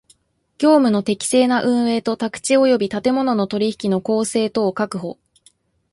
[0.57, 5.19] 業務の適正な運営と宅地及び建物の取引の公正とを確保